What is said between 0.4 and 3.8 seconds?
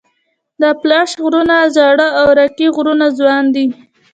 د اپلاش غرونه زاړه او راکي غرونه ځوان دي.